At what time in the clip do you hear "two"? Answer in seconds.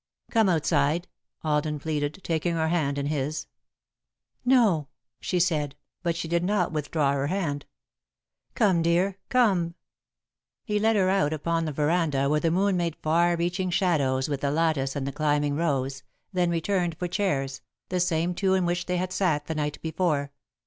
18.33-18.55